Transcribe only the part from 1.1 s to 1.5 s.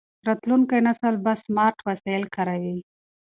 به